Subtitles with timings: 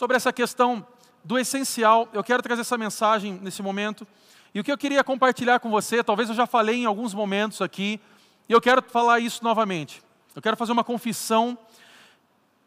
[0.00, 0.86] sobre essa questão
[1.22, 2.08] do essencial.
[2.14, 4.06] Eu quero trazer essa mensagem nesse momento.
[4.54, 7.60] E o que eu queria compartilhar com você, talvez eu já falei em alguns momentos
[7.60, 8.00] aqui,
[8.48, 10.02] e eu quero falar isso novamente.
[10.34, 11.58] Eu quero fazer uma confissão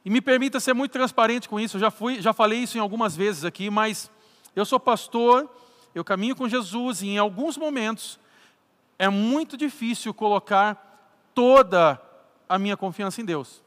[0.06, 1.78] e me permita ser muito transparente com isso.
[1.78, 4.12] Eu já fui, já falei isso em algumas vezes aqui, mas
[4.56, 5.50] eu sou pastor,
[5.96, 8.20] eu caminho com Jesus e em alguns momentos
[9.00, 12.00] é muito difícil colocar toda
[12.48, 13.64] a minha confiança em Deus.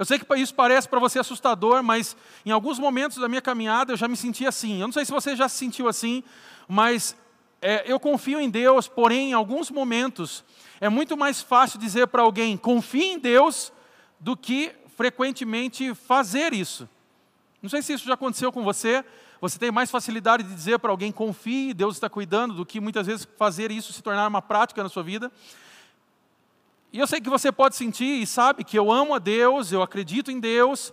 [0.00, 3.92] Eu sei que isso parece para você assustador, mas em alguns momentos da minha caminhada
[3.92, 4.80] eu já me senti assim.
[4.80, 6.24] Eu não sei se você já se sentiu assim,
[6.66, 7.14] mas
[7.60, 10.42] é, eu confio em Deus, porém, em alguns momentos,
[10.80, 13.74] é muito mais fácil dizer para alguém confie em Deus
[14.18, 16.88] do que frequentemente fazer isso.
[17.60, 19.04] Não sei se isso já aconteceu com você.
[19.38, 23.06] Você tem mais facilidade de dizer para alguém confie, Deus está cuidando, do que muitas
[23.06, 25.30] vezes fazer isso se tornar uma prática na sua vida.
[26.92, 29.80] E eu sei que você pode sentir e sabe que eu amo a Deus, eu
[29.80, 30.92] acredito em Deus,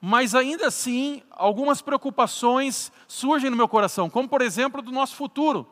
[0.00, 5.66] mas ainda assim algumas preocupações surgem no meu coração, como por exemplo do nosso futuro.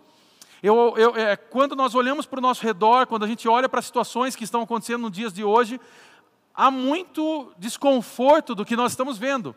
[0.61, 3.79] Eu, eu, é, quando nós olhamos para o nosso redor, quando a gente olha para
[3.79, 5.81] as situações que estão acontecendo nos dias de hoje,
[6.53, 9.55] há muito desconforto do que nós estamos vendo.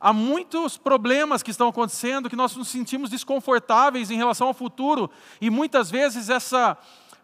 [0.00, 5.10] Há muitos problemas que estão acontecendo que nós nos sentimos desconfortáveis em relação ao futuro,
[5.40, 6.78] e muitas vezes essa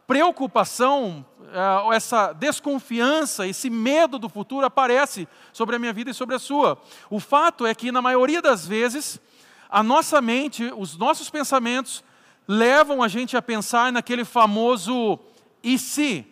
[0.07, 6.35] preocupação, é, essa desconfiança, esse medo do futuro aparece sobre a minha vida e sobre
[6.35, 6.79] a sua.
[7.11, 9.21] O fato é que, na maioria das vezes,
[9.69, 12.05] a nossa mente, os nossos pensamentos,
[12.47, 15.19] levam a gente a pensar naquele famoso
[15.63, 16.25] e se.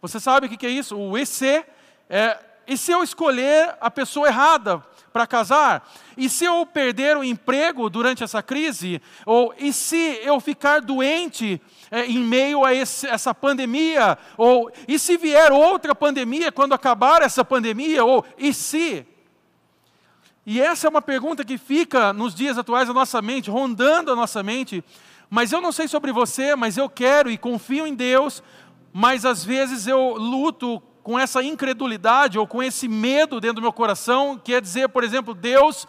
[0.00, 0.96] Você sabe o que é isso?
[0.96, 1.64] O e se
[2.08, 5.88] é e se eu escolher a pessoa errada para casar?
[6.16, 9.00] E se eu perder o emprego durante essa crise?
[9.26, 11.60] Ou e se eu ficar doente
[11.90, 14.16] é, em meio a esse, essa pandemia?
[14.36, 18.04] Ou e se vier outra pandemia quando acabar essa pandemia?
[18.04, 19.06] Ou e se?
[20.44, 24.16] E essa é uma pergunta que fica nos dias atuais na nossa mente, rondando a
[24.16, 24.82] nossa mente,
[25.30, 28.42] mas eu não sei sobre você, mas eu quero e confio em Deus,
[28.92, 33.72] mas às vezes eu luto com essa incredulidade ou com esse medo dentro do meu
[33.72, 35.86] coração, que é dizer, por exemplo, Deus,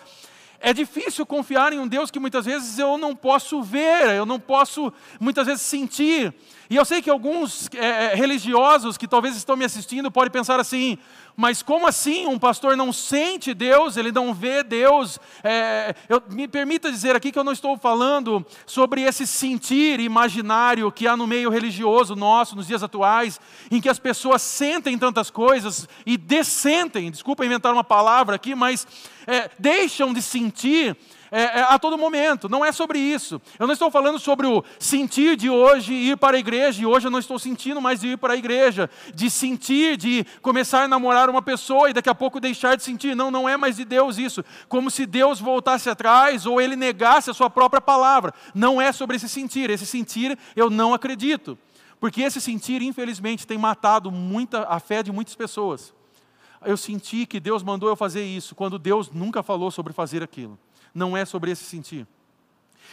[0.60, 4.40] é difícil confiar em um Deus que muitas vezes eu não posso ver, eu não
[4.40, 6.34] posso muitas vezes sentir.
[6.74, 10.98] E eu sei que alguns é, religiosos que talvez estão me assistindo podem pensar assim:
[11.38, 15.20] mas como assim um pastor não sente Deus, ele não vê Deus?
[15.44, 20.92] É, eu, me permita dizer aqui que eu não estou falando sobre esse sentir imaginário
[20.92, 23.40] que há no meio religioso nosso, nos dias atuais,
[23.70, 28.88] em que as pessoas sentem tantas coisas e dessentem, desculpa inventar uma palavra aqui, mas
[29.28, 30.98] é, deixam de sentir
[31.36, 33.42] é, é, a todo momento, não é sobre isso.
[33.58, 37.08] Eu não estou falando sobre o sentir de hoje ir para a igreja, e hoje
[37.08, 40.88] eu não estou sentindo mais de ir para a igreja, de sentir, de começar a
[40.88, 43.16] namorar uma pessoa e daqui a pouco deixar de sentir.
[43.16, 44.46] Não, não é mais de Deus isso.
[44.70, 48.32] Como se Deus voltasse atrás ou ele negasse a sua própria palavra.
[48.54, 49.72] Não é sobre esse sentir.
[49.72, 51.58] Esse sentir eu não acredito.
[52.00, 55.96] Porque esse sentir, infelizmente, tem matado muita, a fé de muitas pessoas.
[56.64, 60.60] Eu senti que Deus mandou eu fazer isso, quando Deus nunca falou sobre fazer aquilo
[60.94, 62.08] não é sobre esse sentir.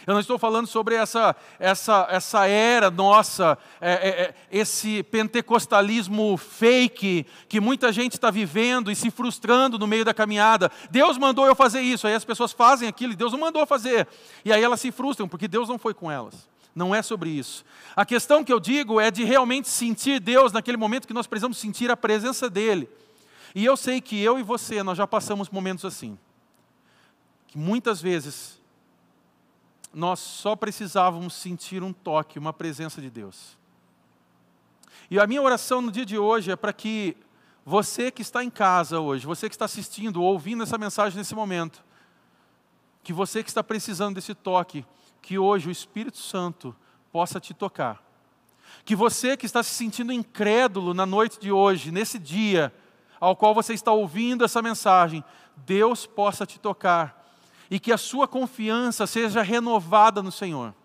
[0.05, 6.37] Eu não estou falando sobre essa, essa, essa era nossa, é, é, é, esse pentecostalismo
[6.37, 10.71] fake que muita gente está vivendo e se frustrando no meio da caminhada.
[10.89, 14.07] Deus mandou eu fazer isso, aí as pessoas fazem aquilo e Deus não mandou fazer.
[14.43, 16.49] E aí elas se frustram porque Deus não foi com elas.
[16.73, 17.63] Não é sobre isso.
[17.95, 21.57] A questão que eu digo é de realmente sentir Deus naquele momento que nós precisamos
[21.57, 22.89] sentir a presença dEle.
[23.53, 26.17] E eu sei que eu e você, nós já passamos momentos assim
[27.51, 28.61] que muitas vezes
[29.93, 33.57] nós só precisávamos sentir um toque, uma presença de Deus.
[35.09, 37.17] E a minha oração no dia de hoje é para que
[37.65, 41.35] você que está em casa hoje, você que está assistindo ou ouvindo essa mensagem nesse
[41.35, 41.83] momento,
[43.03, 44.85] que você que está precisando desse toque,
[45.21, 46.73] que hoje o Espírito Santo
[47.11, 48.01] possa te tocar.
[48.85, 52.73] Que você que está se sentindo incrédulo na noite de hoje, nesse dia
[53.19, 55.21] ao qual você está ouvindo essa mensagem,
[55.57, 57.20] Deus possa te tocar
[57.71, 60.75] e que a sua confiança seja renovada no Senhor.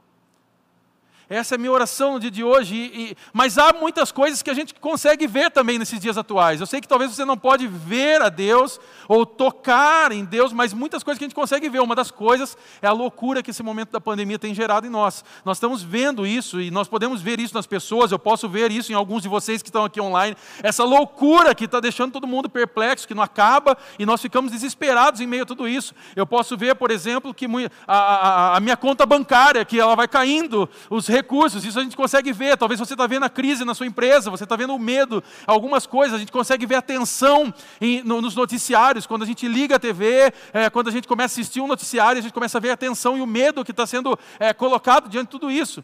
[1.29, 2.77] Essa é a minha oração dia de hoje.
[2.77, 6.61] E, e, mas há muitas coisas que a gente consegue ver também nesses dias atuais.
[6.61, 8.79] Eu sei que talvez você não pode ver a Deus
[9.09, 11.81] ou tocar em Deus, mas muitas coisas que a gente consegue ver.
[11.81, 15.25] Uma das coisas é a loucura que esse momento da pandemia tem gerado em nós.
[15.45, 18.13] Nós estamos vendo isso e nós podemos ver isso nas pessoas.
[18.13, 20.37] Eu posso ver isso em alguns de vocês que estão aqui online.
[20.63, 25.21] Essa loucura que está deixando todo mundo perplexo, que não acaba e nós ficamos desesperados
[25.21, 25.93] em meio a tudo isso.
[26.15, 27.47] Eu posso ver, por exemplo, que
[27.89, 31.97] a, a, a minha conta bancária, que ela vai caindo, os recursos, isso a gente
[31.97, 32.57] consegue ver.
[32.57, 35.87] Talvez você está vendo a crise na sua empresa, você está vendo o medo, algumas
[35.87, 39.07] coisas, a gente consegue ver a tensão em, no, nos noticiários.
[39.07, 42.19] Quando a gente liga a TV, é, quando a gente começa a assistir um noticiário,
[42.19, 45.09] a gente começa a ver a tensão e o medo que está sendo é, colocado
[45.09, 45.83] diante de tudo isso.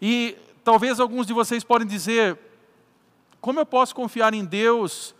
[0.00, 2.38] E talvez alguns de vocês podem dizer:
[3.40, 5.14] como eu posso confiar em Deus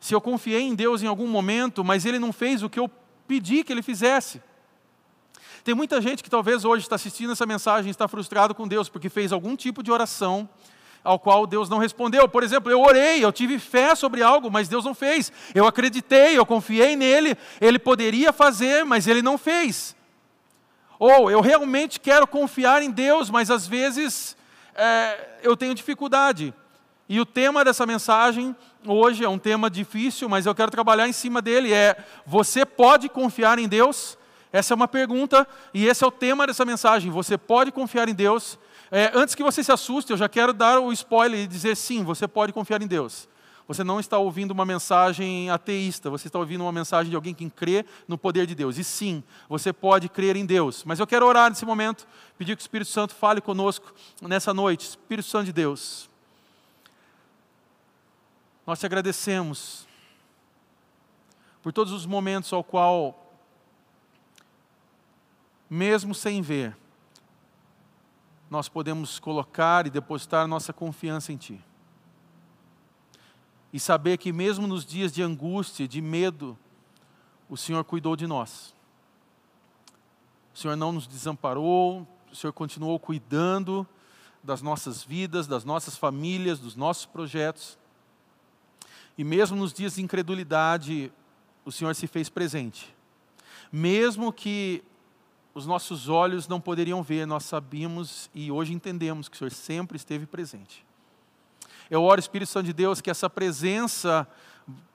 [0.00, 2.88] se eu confiei em Deus em algum momento, mas Ele não fez o que eu
[3.26, 4.40] pedi que Ele fizesse?
[5.64, 8.88] Tem muita gente que talvez hoje está assistindo essa mensagem e está frustrado com Deus
[8.88, 10.48] porque fez algum tipo de oração
[11.02, 12.28] ao qual Deus não respondeu.
[12.28, 15.32] Por exemplo, eu orei, eu tive fé sobre algo, mas Deus não fez.
[15.54, 19.96] Eu acreditei, eu confiei nele, ele poderia fazer, mas ele não fez.
[20.98, 24.36] Ou eu realmente quero confiar em Deus, mas às vezes
[24.74, 26.52] é, eu tenho dificuldade.
[27.08, 28.54] E o tema dessa mensagem
[28.84, 31.72] hoje é um tema difícil, mas eu quero trabalhar em cima dele.
[31.72, 31.96] É:
[32.26, 34.17] você pode confiar em Deus?
[34.52, 37.10] Essa é uma pergunta e esse é o tema dessa mensagem.
[37.10, 38.58] Você pode confiar em Deus?
[38.90, 42.02] É, antes que você se assuste, eu já quero dar o spoiler e dizer sim,
[42.02, 43.28] você pode confiar em Deus.
[43.66, 47.50] Você não está ouvindo uma mensagem ateísta, você está ouvindo uma mensagem de alguém que
[47.50, 48.78] crê no poder de Deus.
[48.78, 50.84] E sim, você pode crer em Deus.
[50.84, 52.08] Mas eu quero orar nesse momento,
[52.38, 53.92] pedir que o Espírito Santo fale conosco
[54.22, 54.88] nessa noite.
[54.88, 56.08] Espírito Santo de Deus,
[58.66, 59.86] nós te agradecemos
[61.62, 63.27] por todos os momentos ao qual
[65.68, 66.76] mesmo sem ver,
[68.50, 71.64] nós podemos colocar e depositar nossa confiança em Ti.
[73.72, 76.58] E saber que, mesmo nos dias de angústia, de medo,
[77.48, 78.74] o Senhor cuidou de nós.
[80.54, 83.86] O Senhor não nos desamparou, o Senhor continuou cuidando
[84.42, 87.78] das nossas vidas, das nossas famílias, dos nossos projetos.
[89.16, 91.12] E mesmo nos dias de incredulidade,
[91.64, 92.94] o Senhor se fez presente.
[93.70, 94.82] Mesmo que
[95.58, 99.96] os nossos olhos não poderiam ver, nós sabíamos e hoje entendemos que o Senhor sempre
[99.96, 100.86] esteve presente.
[101.90, 104.26] Eu oro, Espírito Santo de Deus, que essa presença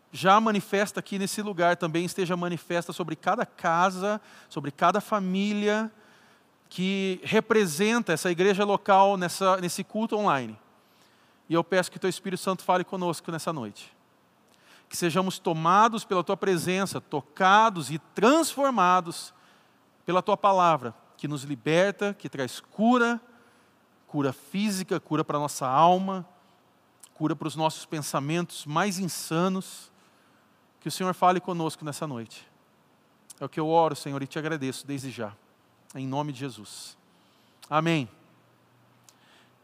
[0.09, 5.91] já manifesta aqui nesse lugar também esteja manifesta sobre cada casa, sobre cada família
[6.69, 10.57] que representa essa igreja local nessa, nesse culto online.
[11.49, 13.93] E eu peço que Teu Espírito Santo fale conosco nessa noite.
[14.87, 19.33] Que sejamos tomados pela Tua presença, tocados e transformados
[20.05, 23.21] pela tua palavra, que nos liberta, que traz cura,
[24.07, 26.27] cura física, cura para a nossa alma,
[27.13, 29.91] cura para os nossos pensamentos mais insanos.
[30.79, 32.47] Que o Senhor fale conosco nessa noite.
[33.39, 35.33] É o que eu oro, Senhor, e te agradeço desde já.
[35.95, 36.97] Em nome de Jesus.
[37.69, 38.09] Amém.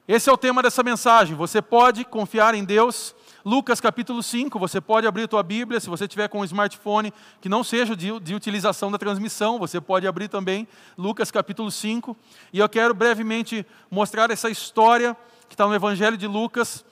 [0.08, 1.36] Esse é o tema dessa mensagem.
[1.36, 3.14] Você pode confiar em Deus
[3.44, 7.14] Lucas capítulo 5, você pode abrir a tua Bíblia, se você tiver com um smartphone
[7.40, 12.18] que não seja de, de utilização da transmissão, você pode abrir também Lucas capítulo 5.
[12.52, 15.16] E eu quero brevemente mostrar essa história
[15.48, 16.84] que está no Evangelho de Lucas.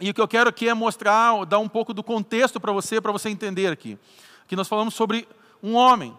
[0.00, 3.00] E o que eu quero aqui é mostrar, dar um pouco do contexto para você,
[3.00, 3.96] para você entender aqui.
[4.48, 5.28] Que nós falamos sobre
[5.62, 6.12] um homem.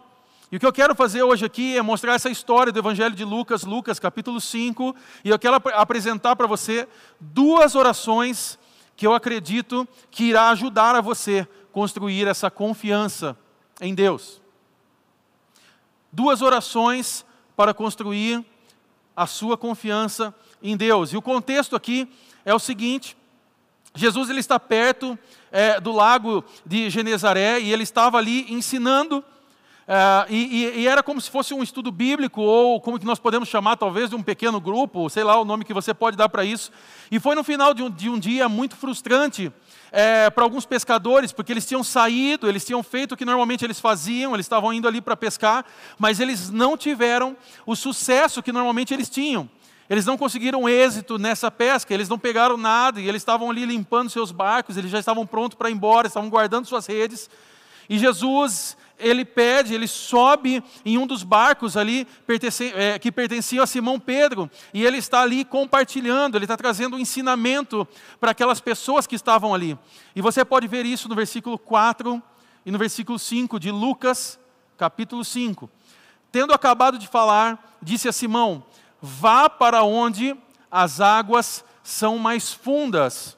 [0.50, 3.24] E o que eu quero fazer hoje aqui é mostrar essa história do Evangelho de
[3.24, 6.88] Lucas, Lucas capítulo 5, e eu quero apresentar para você
[7.20, 8.58] duas orações
[9.00, 13.34] que eu acredito que irá ajudar a você construir essa confiança
[13.80, 14.42] em Deus.
[16.12, 17.24] Duas orações
[17.56, 18.44] para construir
[19.16, 21.14] a sua confiança em Deus.
[21.14, 22.12] E o contexto aqui
[22.44, 23.16] é o seguinte:
[23.94, 25.18] Jesus ele está perto
[25.50, 29.24] é, do lago de Genezaré e ele estava ali ensinando
[29.90, 33.48] Uh, e, e, era como se fosse um estudo bíblico, ou como que nós podemos
[33.48, 36.44] chamar, talvez, de um pequeno grupo, sei lá o nome que você pode dar para
[36.44, 36.70] isso.
[37.10, 39.52] E foi no final de um, de um dia muito frustrante
[39.90, 43.80] é, para alguns pescadores, porque eles tinham saído, eles tinham feito o que normalmente eles
[43.80, 45.64] faziam, eles estavam indo ali para pescar,
[45.98, 49.50] mas eles não tiveram o sucesso que normalmente eles tinham.
[49.88, 54.08] Eles não conseguiram êxito nessa pesca, eles não pegaram nada, e eles estavam ali limpando
[54.08, 57.28] seus barcos, eles já estavam prontos para ir embora, estavam guardando suas redes.
[57.88, 62.06] E Jesus, ele pede, ele sobe em um dos barcos ali
[62.74, 66.98] é, que pertenciam a Simão Pedro, e ele está ali compartilhando, ele está trazendo um
[66.98, 67.86] ensinamento
[68.18, 69.78] para aquelas pessoas que estavam ali.
[70.14, 72.22] E você pode ver isso no versículo 4
[72.64, 74.38] e no versículo 5 de Lucas,
[74.76, 75.68] capítulo 5.
[76.30, 78.64] Tendo acabado de falar, disse a Simão:
[79.00, 80.36] Vá para onde
[80.70, 83.36] as águas são mais fundas,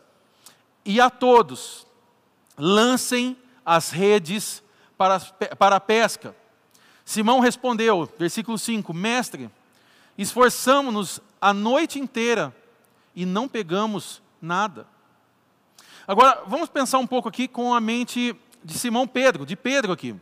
[0.85, 1.87] e a todos
[2.59, 4.62] lancem as redes
[5.02, 5.21] para,
[5.56, 6.35] para a pesca.
[7.04, 9.50] Simão respondeu, versículo 5: Mestre,
[10.16, 12.54] esforçamos-nos a noite inteira
[13.14, 14.87] e não pegamos nada.
[16.06, 20.14] Agora, vamos pensar um pouco aqui com a mente de Simão Pedro, de Pedro aqui.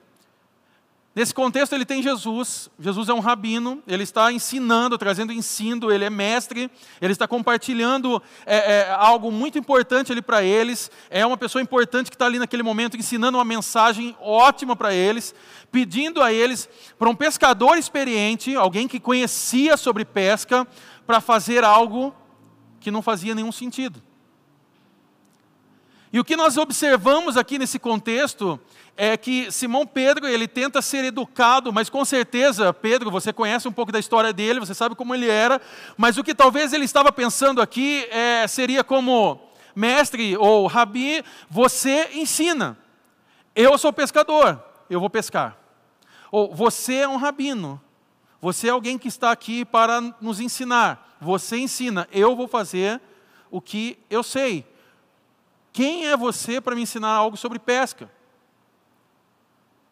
[1.20, 2.70] Nesse contexto, ele tem Jesus.
[2.78, 8.22] Jesus é um rabino, ele está ensinando, trazendo ensino, ele é mestre, ele está compartilhando
[8.46, 10.90] é, é, algo muito importante ali para eles.
[11.10, 15.34] É uma pessoa importante que está ali naquele momento ensinando uma mensagem ótima para eles,
[15.70, 16.66] pedindo a eles,
[16.98, 20.66] para um pescador experiente, alguém que conhecia sobre pesca,
[21.06, 22.14] para fazer algo
[22.80, 24.02] que não fazia nenhum sentido.
[26.12, 28.58] E o que nós observamos aqui nesse contexto
[28.96, 33.72] é que Simão Pedro, ele tenta ser educado, mas com certeza, Pedro, você conhece um
[33.72, 35.60] pouco da história dele, você sabe como ele era,
[35.96, 39.40] mas o que talvez ele estava pensando aqui é, seria como,
[39.74, 42.76] mestre ou rabi, você ensina,
[43.54, 45.56] eu sou pescador, eu vou pescar.
[46.32, 47.80] Ou você é um rabino,
[48.40, 53.00] você é alguém que está aqui para nos ensinar, você ensina, eu vou fazer
[53.48, 54.66] o que eu sei.
[55.72, 58.10] Quem é você para me ensinar algo sobre pesca?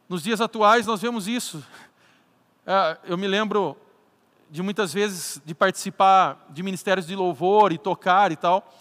[0.08, 1.64] Nos dias atuais nós vemos isso.
[2.66, 3.76] É, eu me lembro
[4.50, 8.73] de muitas vezes de participar de ministérios de louvor e tocar e tal.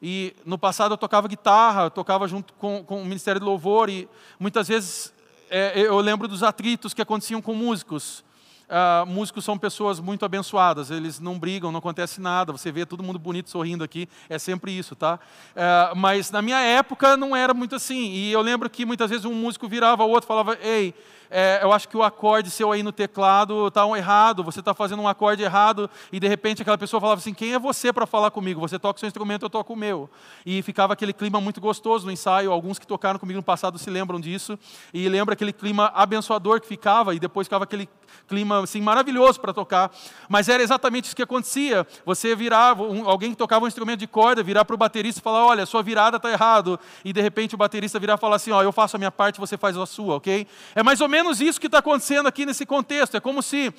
[0.00, 3.88] E no passado eu tocava guitarra, eu tocava junto com, com o Ministério de Louvor
[3.88, 4.08] e
[4.38, 5.12] muitas vezes
[5.50, 8.24] é, eu lembro dos atritos que aconteciam com músicos.
[8.66, 13.00] Uh, músicos são pessoas muito abençoadas, eles não brigam, não acontece nada, você vê todo
[13.00, 15.20] mundo bonito sorrindo aqui, é sempre isso, tá?
[15.54, 19.24] Uh, mas na minha época não era muito assim, e eu lembro que muitas vezes
[19.24, 20.92] um músico virava o outro falava: Ei,
[21.30, 24.74] é, eu acho que o acorde seu aí no teclado está um errado, você está
[24.74, 28.06] fazendo um acorde errado, e de repente aquela pessoa falava assim: quem é você para
[28.06, 28.60] falar comigo?
[28.60, 30.08] Você toca o seu instrumento, eu toco o meu.
[30.44, 33.90] E ficava aquele clima muito gostoso no ensaio, alguns que tocaram comigo no passado se
[33.90, 34.58] lembram disso,
[34.92, 37.88] e lembra aquele clima abençoador que ficava, e depois ficava aquele
[38.26, 39.90] clima assim, maravilhoso para tocar.
[40.28, 41.86] Mas era exatamente isso que acontecia.
[42.04, 45.22] Você virava, um, alguém que tocava um instrumento de corda, virar para o baterista e
[45.22, 46.78] falar: olha, sua virada está errado.
[47.04, 49.40] E de repente o baterista virar e falar assim: ó, eu faço a minha parte,
[49.40, 50.46] você faz a sua, ok?
[50.74, 53.16] É mais ou menos isso que está acontecendo aqui nesse contexto.
[53.16, 53.72] É como se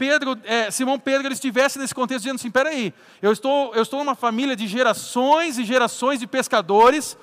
[0.00, 3.98] Pedro, é, Simão Pedro ele estivesse nesse contexto dizendo assim: peraí, eu estou, eu estou
[3.98, 7.18] numa família de gerações e gerações de pescadores.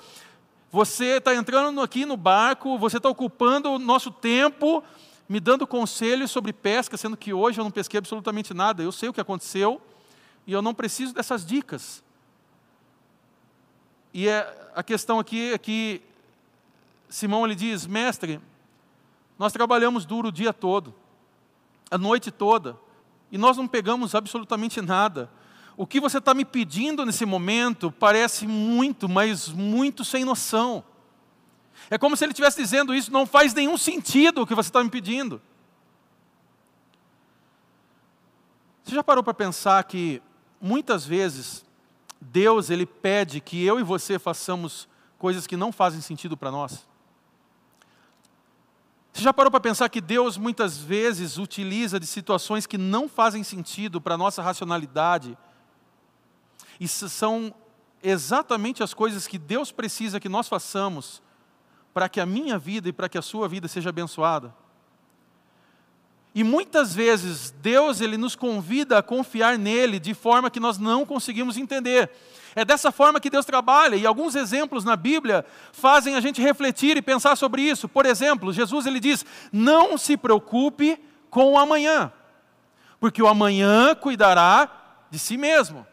[0.70, 4.84] Você está entrando aqui no barco, você está ocupando o nosso tempo,
[5.28, 8.82] me dando conselhos sobre pesca, sendo que hoje eu não pesquei absolutamente nada.
[8.82, 9.80] Eu sei o que aconteceu
[10.46, 12.02] e eu não preciso dessas dicas.
[14.14, 16.00] E é, a questão aqui é que
[17.08, 18.40] Simão ele diz: mestre,
[19.38, 20.94] nós trabalhamos duro o dia todo,
[21.90, 22.78] a noite toda,
[23.30, 25.30] e nós não pegamos absolutamente nada.
[25.76, 30.82] O que você está me pedindo nesse momento parece muito, mas muito sem noção.
[31.88, 34.82] É como se ele estivesse dizendo isso, não faz nenhum sentido o que você está
[34.82, 35.40] me pedindo.
[38.82, 40.20] Você já parou para pensar que
[40.60, 41.64] muitas vezes
[42.20, 46.87] Deus ele pede que eu e você façamos coisas que não fazem sentido para nós?
[49.18, 53.42] Você já parou para pensar que Deus muitas vezes utiliza de situações que não fazem
[53.42, 55.36] sentido para a nossa racionalidade?
[56.78, 57.52] E são
[58.00, 61.20] exatamente as coisas que Deus precisa que nós façamos
[61.92, 64.54] para que a minha vida e para que a sua vida seja abençoada.
[66.34, 71.04] E muitas vezes Deus ele nos convida a confiar nele de forma que nós não
[71.04, 72.10] conseguimos entender.
[72.54, 76.96] É dessa forma que Deus trabalha, e alguns exemplos na Bíblia fazem a gente refletir
[76.96, 77.88] e pensar sobre isso.
[77.88, 80.98] Por exemplo, Jesus ele diz: "Não se preocupe
[81.30, 82.12] com o amanhã,
[82.98, 84.70] porque o amanhã cuidará
[85.10, 85.86] de si mesmo."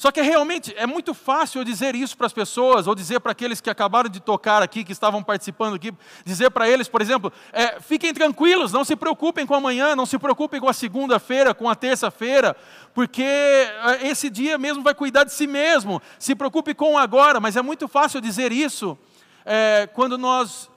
[0.00, 3.32] Só que realmente é muito fácil eu dizer isso para as pessoas, ou dizer para
[3.32, 5.92] aqueles que acabaram de tocar aqui, que estavam participando aqui,
[6.24, 10.18] dizer para eles, por exemplo, é, fiquem tranquilos, não se preocupem com amanhã, não se
[10.18, 12.56] preocupem com a segunda-feira, com a terça-feira,
[12.94, 17.54] porque é, esse dia mesmo vai cuidar de si mesmo, se preocupe com agora, mas
[17.54, 18.96] é muito fácil dizer isso
[19.44, 20.70] é, quando nós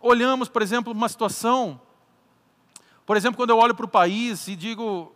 [0.00, 1.78] olhamos, por exemplo, uma situação,
[3.04, 5.12] por exemplo, quando eu olho para o país e digo,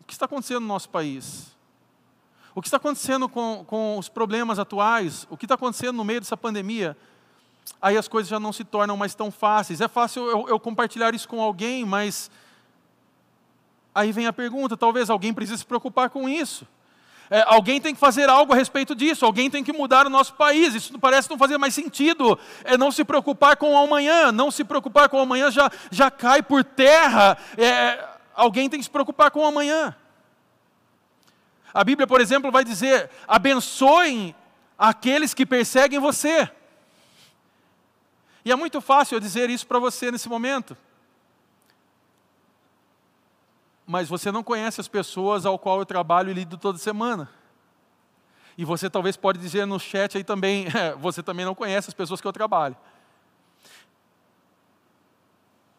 [0.00, 1.53] o que está acontecendo no nosso país?
[2.54, 5.26] O que está acontecendo com, com os problemas atuais?
[5.28, 6.96] O que está acontecendo no meio dessa pandemia?
[7.82, 9.80] Aí as coisas já não se tornam mais tão fáceis.
[9.80, 12.30] É fácil eu, eu compartilhar isso com alguém, mas
[13.92, 16.66] aí vem a pergunta: talvez alguém precise se preocupar com isso.
[17.30, 20.34] É, alguém tem que fazer algo a respeito disso, alguém tem que mudar o nosso
[20.34, 20.74] país.
[20.74, 22.38] Isso parece não fazer mais sentido.
[22.62, 26.10] É não se preocupar com o amanhã, não se preocupar com o amanhã já, já
[26.10, 27.36] cai por terra.
[27.56, 29.96] É, alguém tem que se preocupar com o amanhã.
[31.74, 34.32] A Bíblia, por exemplo, vai dizer: abençoem
[34.78, 36.48] aqueles que perseguem você.
[38.44, 40.76] E é muito fácil eu dizer isso para você nesse momento.
[43.84, 47.28] Mas você não conhece as pessoas ao qual eu trabalho e lido toda semana.
[48.56, 51.94] E você talvez pode dizer no chat aí também, é, você também não conhece as
[51.94, 52.76] pessoas que eu trabalho.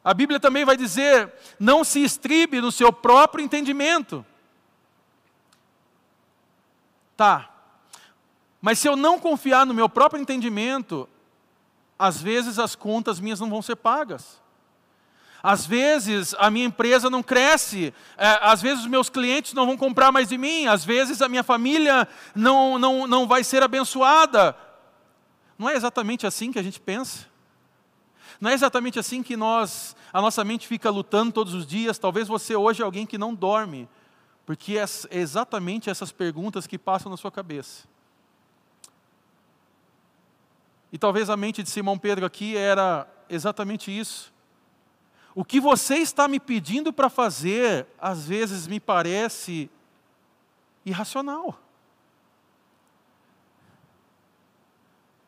[0.03, 4.25] A Bíblia também vai dizer: não se estribe no seu próprio entendimento.
[7.15, 7.49] Tá,
[8.65, 11.07] mas se eu não confiar no meu próprio entendimento,
[11.99, 14.41] às vezes as contas minhas não vão ser pagas.
[15.43, 19.77] Às vezes a minha empresa não cresce, é, às vezes os meus clientes não vão
[19.77, 24.57] comprar mais de mim, às vezes a minha família não, não, não vai ser abençoada.
[25.59, 27.27] Não é exatamente assim que a gente pensa?
[28.41, 31.99] Não é exatamente assim que nós, a nossa mente fica lutando todos os dias.
[31.99, 33.87] Talvez você hoje é alguém que não dorme,
[34.45, 37.87] porque é exatamente essas perguntas que passam na sua cabeça.
[40.91, 44.33] E talvez a mente de Simão Pedro aqui era exatamente isso.
[45.33, 49.69] O que você está me pedindo para fazer, às vezes me parece
[50.85, 51.59] irracional.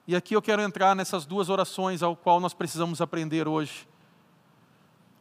[0.07, 3.86] E aqui eu quero entrar nessas duas orações ao qual nós precisamos aprender hoje,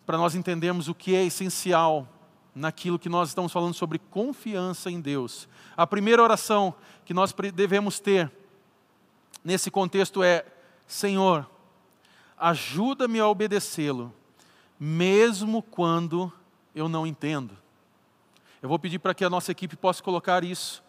[0.04, 2.06] para nós entendermos o que é essencial
[2.56, 5.46] naquilo que nós estamos falando sobre confiança em Deus.
[5.76, 8.32] A primeira oração que nós devemos ter
[9.44, 10.42] nesse contexto é:
[10.86, 11.46] Senhor,
[12.38, 14.12] ajuda-me a obedecê-lo,
[14.80, 16.32] mesmo quando
[16.74, 17.54] eu não entendo.
[18.62, 20.82] Eu vou pedir para que a nossa equipe possa colocar isso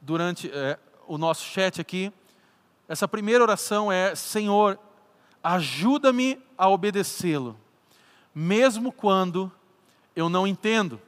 [0.00, 2.12] durante é, o nosso chat aqui.
[2.86, 4.78] Essa primeira oração é: Senhor,
[5.42, 7.58] ajuda-me a obedecê-lo,
[8.32, 9.50] mesmo quando
[10.14, 11.00] eu não entendo.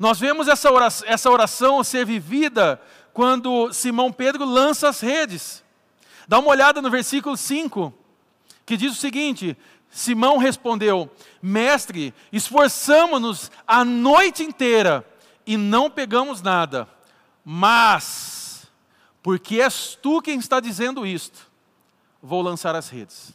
[0.00, 2.80] Nós vemos essa oração, essa oração ser vivida
[3.12, 5.62] quando Simão Pedro lança as redes.
[6.26, 7.92] Dá uma olhada no versículo 5,
[8.64, 9.54] que diz o seguinte:
[9.90, 11.10] Simão respondeu:
[11.42, 15.06] Mestre, esforçamo-nos a noite inteira
[15.46, 16.88] e não pegamos nada,
[17.44, 18.66] mas
[19.22, 21.46] porque és tu quem está dizendo isto,
[22.22, 23.34] vou lançar as redes.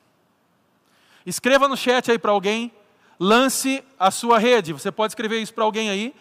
[1.27, 2.71] Escreva no chat aí para alguém,
[3.19, 4.73] lance a sua rede.
[4.73, 6.11] Você pode escrever isso para alguém aí,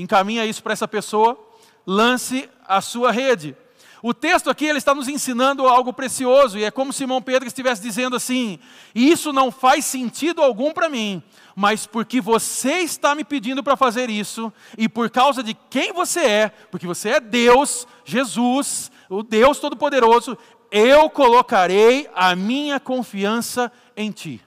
[0.00, 1.38] encaminha isso para essa pessoa,
[1.86, 3.56] lance a sua rede.
[4.02, 7.82] O texto aqui ele está nos ensinando algo precioso, e é como Simão Pedro estivesse
[7.82, 8.58] dizendo assim:
[8.94, 11.22] Isso não faz sentido algum para mim,
[11.54, 16.20] mas porque você está me pedindo para fazer isso, e por causa de quem você
[16.20, 20.38] é, porque você é Deus, Jesus, o Deus Todo-Poderoso,
[20.70, 24.40] eu colocarei a minha confiança em Ti.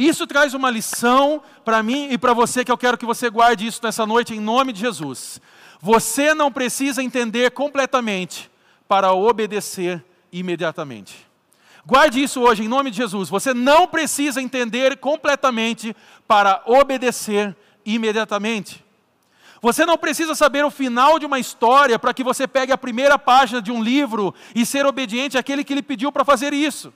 [0.00, 3.66] Isso traz uma lição para mim e para você que eu quero que você guarde
[3.66, 5.38] isso nessa noite em nome de Jesus.
[5.78, 8.50] Você não precisa entender completamente
[8.88, 11.28] para obedecer imediatamente.
[11.84, 13.28] Guarde isso hoje em nome de Jesus.
[13.28, 15.94] Você não precisa entender completamente
[16.26, 18.82] para obedecer imediatamente.
[19.60, 23.18] Você não precisa saber o final de uma história para que você pegue a primeira
[23.18, 26.90] página de um livro e ser obediente àquele que lhe pediu para fazer isso.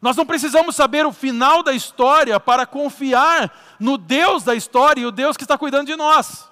[0.00, 5.06] Nós não precisamos saber o final da história para confiar no Deus da história e
[5.06, 6.48] o Deus que está cuidando de nós.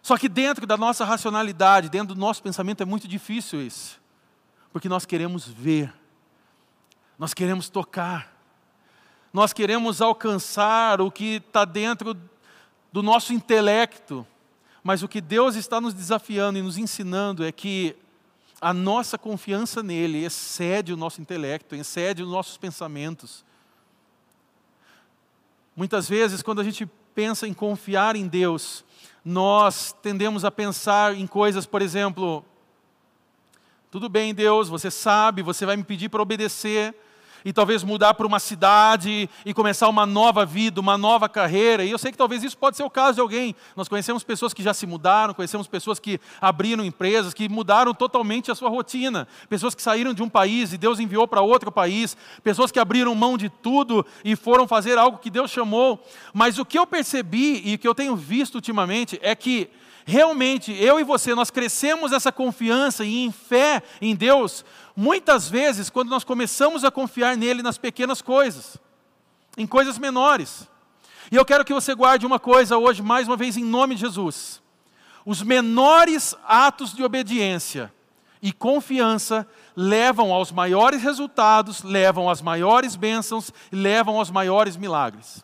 [0.00, 4.00] Só que dentro da nossa racionalidade, dentro do nosso pensamento, é muito difícil isso.
[4.72, 5.92] Porque nós queremos ver,
[7.18, 8.32] nós queremos tocar,
[9.32, 12.16] nós queremos alcançar o que está dentro
[12.92, 14.24] do nosso intelecto,
[14.84, 17.96] mas o que Deus está nos desafiando e nos ensinando é que
[18.60, 23.44] a nossa confiança nele excede o nosso intelecto, excede os nossos pensamentos.
[25.76, 28.84] Muitas vezes, quando a gente pensa em confiar em Deus,
[29.24, 32.44] nós tendemos a pensar em coisas, por exemplo,
[33.90, 36.94] tudo bem, Deus, você sabe, você vai me pedir para obedecer,
[37.44, 41.84] e talvez mudar para uma cidade e começar uma nova vida, uma nova carreira.
[41.84, 43.54] E eu sei que talvez isso pode ser o caso de alguém.
[43.76, 48.50] Nós conhecemos pessoas que já se mudaram, conhecemos pessoas que abriram empresas, que mudaram totalmente
[48.50, 52.16] a sua rotina, pessoas que saíram de um país e Deus enviou para outro país,
[52.42, 56.02] pessoas que abriram mão de tudo e foram fazer algo que Deus chamou.
[56.32, 59.70] Mas o que eu percebi e o que eu tenho visto ultimamente é que
[60.06, 64.64] realmente eu e você, nós crescemos essa confiança e em fé em Deus,
[64.96, 68.76] muitas vezes quando nós começamos a confiar nele nas pequenas coisas,
[69.56, 70.68] em coisas menores.
[71.30, 74.02] E eu quero que você guarde uma coisa hoje, mais uma vez, em nome de
[74.02, 74.62] Jesus.
[75.24, 77.92] Os menores atos de obediência
[78.42, 85.42] e confiança levam aos maiores resultados, levam às maiores bênçãos, levam aos maiores milagres.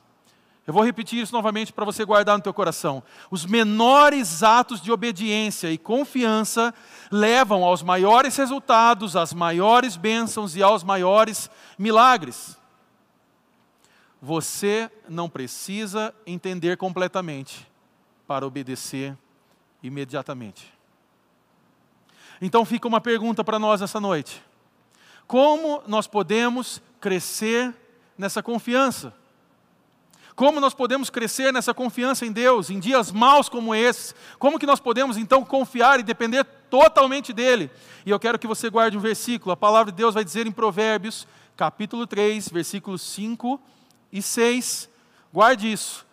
[0.71, 3.03] Eu vou repetir isso novamente para você guardar no teu coração.
[3.29, 6.73] Os menores atos de obediência e confiança
[7.11, 12.57] levam aos maiores resultados, às maiores bênçãos e aos maiores milagres.
[14.23, 17.69] Você não precisa entender completamente
[18.25, 19.19] para obedecer
[19.83, 20.73] imediatamente.
[22.41, 24.41] Então fica uma pergunta para nós essa noite:
[25.27, 27.75] Como nós podemos crescer
[28.17, 29.19] nessa confiança?
[30.41, 34.15] Como nós podemos crescer nessa confiança em Deus em dias maus como esses?
[34.39, 37.71] Como que nós podemos então confiar e depender totalmente dele?
[38.07, 39.53] E eu quero que você guarde um versículo.
[39.53, 43.61] A palavra de Deus vai dizer em Provérbios, capítulo 3, versículos 5
[44.11, 44.89] e 6.
[45.31, 46.07] Guarde isso.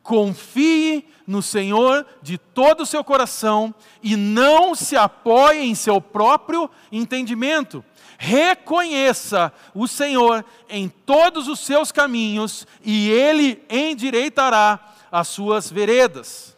[0.00, 6.70] Confie no Senhor de todo o seu coração e não se apoie em seu próprio
[6.92, 7.84] entendimento.
[8.24, 16.56] Reconheça o Senhor em todos os seus caminhos e ele endireitará as suas veredas.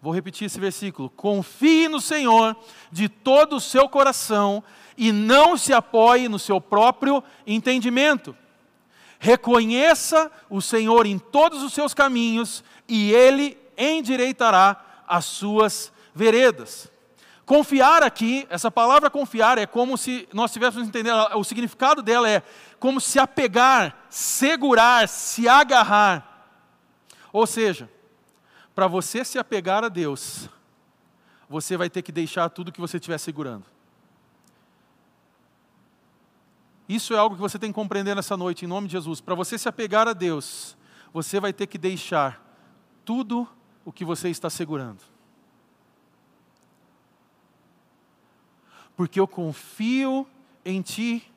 [0.00, 1.10] Vou repetir esse versículo.
[1.10, 2.56] Confie no Senhor
[2.90, 4.64] de todo o seu coração
[4.96, 8.34] e não se apoie no seu próprio entendimento.
[9.18, 16.91] Reconheça o Senhor em todos os seus caminhos e ele endireitará as suas veredas.
[17.44, 22.42] Confiar aqui, essa palavra confiar é como se nós tivéssemos entender, o significado dela é
[22.78, 26.46] como se apegar, segurar, se agarrar.
[27.32, 27.90] Ou seja,
[28.74, 30.48] para você se apegar a Deus,
[31.48, 33.64] você vai ter que deixar tudo que você estiver segurando.
[36.88, 39.20] Isso é algo que você tem que compreender nessa noite, em nome de Jesus.
[39.20, 40.76] Para você se apegar a Deus,
[41.12, 42.40] você vai ter que deixar
[43.04, 43.48] tudo
[43.84, 45.11] o que você está segurando.
[48.96, 50.26] Porque eu confio
[50.64, 51.30] em Ti,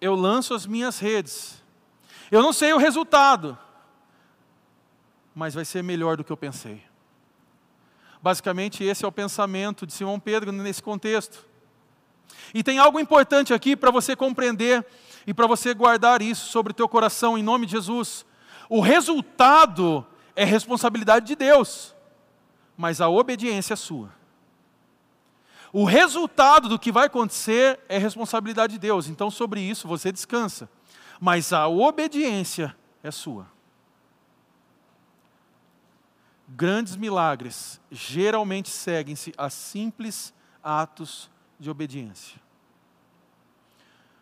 [0.00, 1.62] eu lanço as minhas redes.
[2.30, 3.58] Eu não sei o resultado,
[5.34, 6.82] mas vai ser melhor do que eu pensei.
[8.20, 11.46] Basicamente, esse é o pensamento de Simão Pedro nesse contexto.
[12.52, 14.84] E tem algo importante aqui para você compreender
[15.26, 18.26] e para você guardar isso sobre o teu coração em nome de Jesus.
[18.68, 21.94] O resultado é responsabilidade de Deus,
[22.76, 24.17] mas a obediência é sua.
[25.72, 30.68] O resultado do que vai acontecer é responsabilidade de Deus, então sobre isso você descansa,
[31.20, 33.46] mas a obediência é sua.
[36.48, 42.40] Grandes milagres geralmente seguem-se a simples atos de obediência.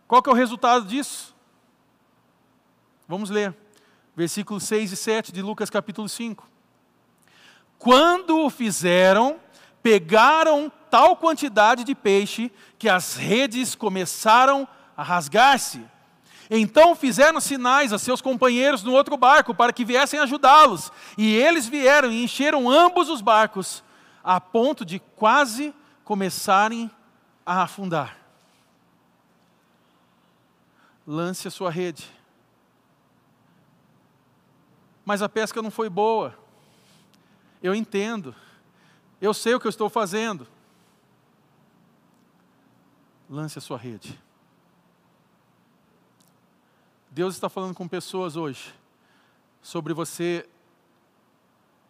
[0.09, 1.35] Qual que é o resultado disso?
[3.07, 3.57] Vamos ler.
[4.17, 6.49] Versículos 6 e 7 de Lucas capítulo 5.
[7.79, 9.39] Quando o fizeram,
[9.83, 15.85] pegaram tal quantidade de peixe que as redes começaram a rasgar-se.
[16.51, 20.93] Então fizeram sinais a seus companheiros no outro barco para que viessem ajudá-los.
[21.19, 23.83] E eles vieram e encheram ambos os barcos,
[24.23, 26.91] a ponto de quase começarem
[27.45, 28.17] a afundar.
[31.07, 32.09] Lance a sua rede.
[35.05, 36.37] Mas a pesca não foi boa.
[37.63, 38.35] Eu entendo.
[39.21, 40.47] Eu sei o que eu estou fazendo.
[43.29, 44.19] Lance a sua rede.
[47.11, 48.73] Deus está falando com pessoas hoje
[49.63, 50.49] sobre você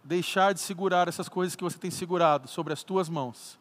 [0.03, 3.59] deixar de segurar essas coisas que você tem segurado sobre as tuas mãos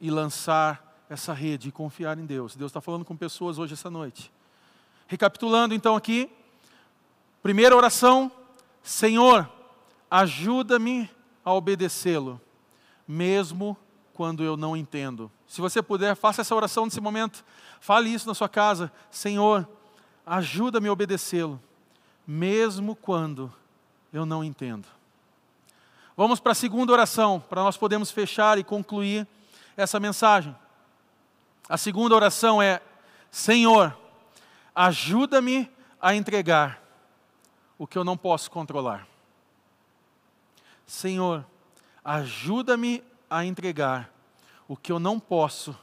[0.00, 2.54] e lançar essa rede e confiar em Deus.
[2.54, 4.30] Deus está falando com pessoas hoje, essa noite.
[5.06, 6.30] Recapitulando então aqui,
[7.42, 8.30] primeira oração:
[8.82, 9.50] Senhor,
[10.10, 11.10] ajuda-me
[11.44, 12.40] a obedecê-lo,
[13.08, 13.76] mesmo
[14.12, 15.30] quando eu não entendo.
[15.46, 17.44] Se você puder, faça essa oração nesse momento,
[17.80, 19.68] fale isso na sua casa: Senhor,
[20.26, 21.60] ajuda-me a obedecê-lo,
[22.26, 23.52] mesmo quando
[24.12, 24.86] eu não entendo.
[26.16, 29.26] Vamos para a segunda oração, para nós podermos fechar e concluir
[29.76, 30.54] essa mensagem.
[31.68, 32.80] A segunda oração é:
[33.30, 33.96] Senhor,
[34.74, 36.82] ajuda-me a entregar
[37.78, 39.06] o que eu não posso controlar.
[40.86, 41.44] Senhor,
[42.04, 44.13] ajuda-me a entregar
[44.68, 45.76] o que eu não posso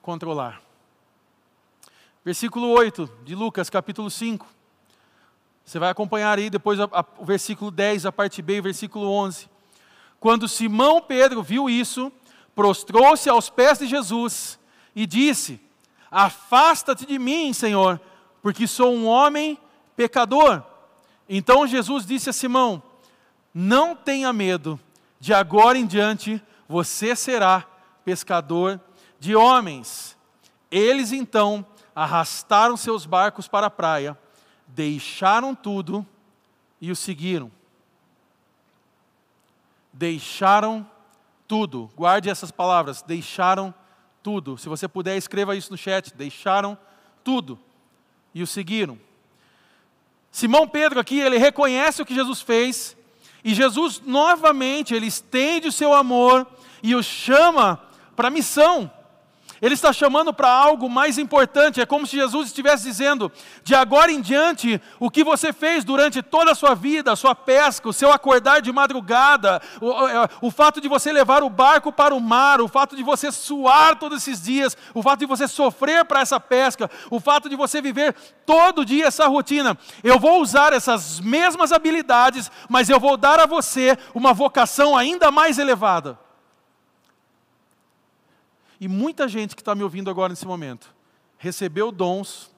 [0.00, 0.62] controlar.
[2.24, 4.46] Versículo 8 de Lucas, capítulo 5.
[5.64, 9.10] Você vai acompanhar aí depois a, a, o versículo 10, a parte B, o versículo
[9.10, 9.48] 11.
[10.18, 12.10] Quando Simão Pedro viu isso,
[12.54, 14.58] prostrou-se aos pés de Jesus
[14.94, 15.60] e disse:
[16.10, 18.00] Afasta-te de mim, Senhor,
[18.40, 19.58] porque sou um homem
[19.94, 20.62] pecador.
[21.28, 22.82] Então Jesus disse a Simão:
[23.52, 24.80] Não tenha medo,
[25.20, 27.66] de agora em diante você será
[28.06, 28.80] pescador
[29.18, 30.16] de homens.
[30.70, 34.16] Eles então arrastaram seus barcos para a praia,
[34.68, 36.06] deixaram tudo
[36.80, 37.50] e o seguiram.
[39.92, 40.88] Deixaram
[41.48, 43.74] tudo, guarde essas palavras, deixaram
[44.22, 44.56] tudo.
[44.56, 46.14] Se você puder, escreva isso no chat.
[46.14, 46.78] Deixaram
[47.24, 47.58] tudo
[48.32, 48.98] e o seguiram.
[50.30, 52.96] Simão Pedro aqui, ele reconhece o que Jesus fez,
[53.42, 56.46] e Jesus novamente, ele estende o seu amor
[56.82, 57.85] e o chama
[58.16, 58.90] para missão.
[59.60, 61.80] Ele está chamando para algo mais importante.
[61.80, 63.32] É como se Jesus estivesse dizendo:
[63.64, 67.34] de agora em diante, o que você fez durante toda a sua vida, a sua
[67.34, 71.90] pesca, o seu acordar de madrugada, o, é, o, fato de você levar o barco
[71.90, 75.48] para o mar, o fato de você suar todos esses dias, o fato de você
[75.48, 79.76] sofrer para essa pesca, o fato de você viver todo dia essa rotina.
[80.04, 85.30] Eu vou usar essas mesmas habilidades, mas eu vou dar a você uma vocação ainda
[85.30, 86.25] mais elevada.
[88.80, 90.94] E muita gente que está me ouvindo agora nesse momento
[91.38, 92.50] recebeu dons,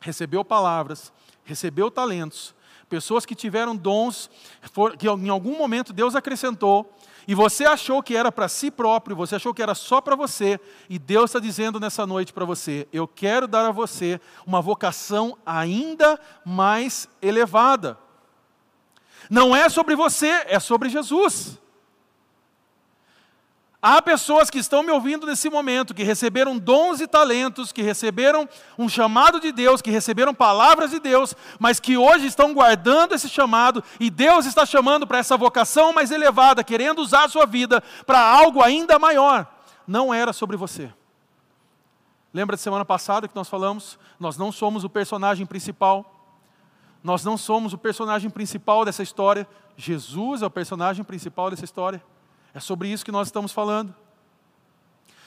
[0.00, 1.12] recebeu palavras,
[1.44, 2.54] recebeu talentos,
[2.88, 4.30] pessoas que tiveram dons,
[4.98, 6.92] que em algum momento Deus acrescentou,
[7.28, 10.60] e você achou que era para si próprio, você achou que era só para você,
[10.88, 15.36] e Deus está dizendo nessa noite para você: eu quero dar a você uma vocação
[15.44, 17.98] ainda mais elevada.
[19.28, 21.58] Não é sobre você, é sobre Jesus.
[23.80, 28.48] Há pessoas que estão me ouvindo nesse momento, que receberam dons e talentos, que receberam
[28.78, 33.28] um chamado de Deus, que receberam palavras de Deus, mas que hoje estão guardando esse
[33.28, 37.82] chamado e Deus está chamando para essa vocação mais elevada, querendo usar a sua vida
[38.06, 39.46] para algo ainda maior.
[39.86, 40.92] Não era sobre você.
[42.32, 43.98] Lembra de semana passada que nós falamos?
[44.18, 46.12] Nós não somos o personagem principal.
[47.04, 49.46] Nós não somos o personagem principal dessa história.
[49.76, 52.02] Jesus é o personagem principal dessa história.
[52.54, 53.94] É sobre isso que nós estamos falando.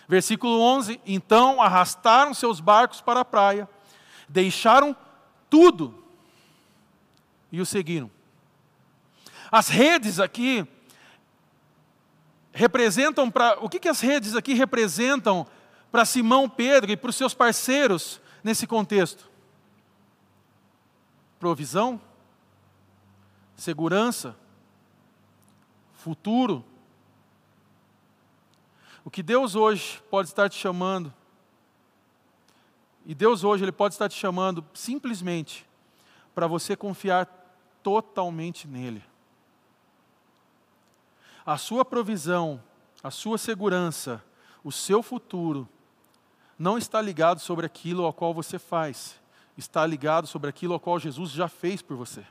[0.08, 3.69] Versículo 11: Então arrastaram seus barcos para a praia,
[4.27, 4.95] deixaram
[5.49, 6.03] tudo
[7.51, 8.10] e o seguiram.
[9.51, 10.67] As redes aqui
[12.51, 13.60] representam para.
[13.63, 15.45] O que, que as redes aqui representam
[15.91, 19.29] para Simão Pedro e para os seus parceiros nesse contexto?
[21.39, 22.01] Provisão,
[23.55, 24.36] segurança,
[25.93, 26.65] futuro,
[29.10, 31.12] o que Deus hoje pode estar te chamando,
[33.04, 35.67] e Deus hoje ele pode estar te chamando simplesmente
[36.36, 37.26] para você confiar
[37.82, 39.04] totalmente nele.
[41.43, 42.62] A sua provisão,
[43.02, 44.24] a sua segurança,
[44.63, 45.67] o seu futuro
[46.56, 49.19] não está ligado sobre aquilo ao qual você faz,
[49.58, 52.24] está ligado sobre aquilo ao qual Jesus já fez por você.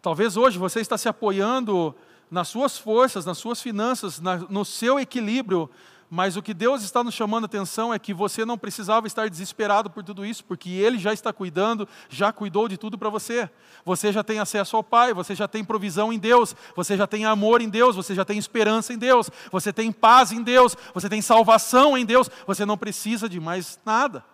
[0.00, 1.92] Talvez hoje você está se apoiando
[2.30, 5.70] nas suas forças, nas suas finanças, na, no seu equilíbrio,
[6.08, 9.28] mas o que Deus está nos chamando a atenção é que você não precisava estar
[9.28, 13.50] desesperado por tudo isso, porque Ele já está cuidando, já cuidou de tudo para você.
[13.84, 17.24] Você já tem acesso ao Pai, você já tem provisão em Deus, você já tem
[17.24, 21.08] amor em Deus, você já tem esperança em Deus, você tem paz em Deus, você
[21.08, 24.24] tem salvação em Deus, você não precisa de mais nada.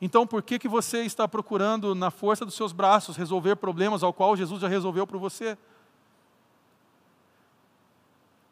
[0.00, 4.12] Então, por que, que você está procurando, na força dos seus braços, resolver problemas ao
[4.12, 5.58] qual Jesus já resolveu para você?